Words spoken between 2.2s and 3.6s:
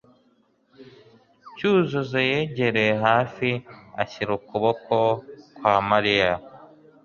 yegereye hafi,